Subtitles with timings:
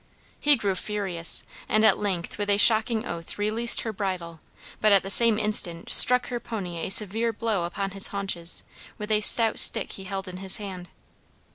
[0.39, 4.39] He grew furious, and at length with a shocking oath released her bridle,
[4.81, 8.63] but at the same instant struck her pony a severe blow upon his haunches,
[8.97, 10.89] with a stout stick he held in his hand.